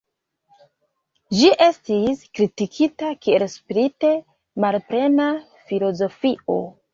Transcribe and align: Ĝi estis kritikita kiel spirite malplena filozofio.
Ĝi 1.41 1.51
estis 1.65 2.23
kritikita 2.39 3.11
kiel 3.27 3.45
spirite 3.57 4.11
malplena 4.65 5.29
filozofio. 5.69 6.59